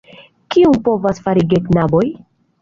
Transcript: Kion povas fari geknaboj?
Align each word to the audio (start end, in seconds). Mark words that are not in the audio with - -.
Kion 0.55 0.79
povas 0.87 1.21
fari 1.27 1.45
geknaboj? 1.53 2.03